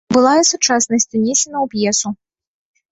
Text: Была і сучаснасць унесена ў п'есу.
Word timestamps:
Была 0.15 0.31
і 0.39 0.47
сучаснасць 0.51 1.07
унесена 1.19 1.57
ў 1.65 1.67
п'есу. 1.77 2.15